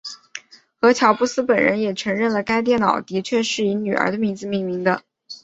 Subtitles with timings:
[0.79, 5.03] 而乔布斯本人也承认了该电脑的确是以女儿的名字命名的。